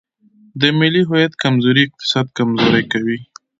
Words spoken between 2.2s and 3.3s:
کمزوری کوي.